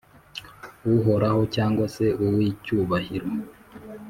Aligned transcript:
Uhoraho 0.95 1.41
cyangwa 1.55 1.85
se 1.95 2.05
uw 2.25 2.35
icyubahiro 2.49 3.27